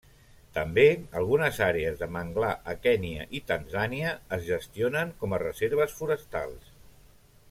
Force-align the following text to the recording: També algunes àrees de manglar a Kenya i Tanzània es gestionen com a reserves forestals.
També 0.53 0.85
algunes 1.19 1.59
àrees 1.65 1.99
de 1.99 2.07
manglar 2.15 2.49
a 2.73 2.75
Kenya 2.87 3.27
i 3.41 3.43
Tanzània 3.53 4.15
es 4.39 4.43
gestionen 4.51 5.13
com 5.21 5.37
a 5.37 5.41
reserves 5.45 5.95
forestals. 6.01 6.73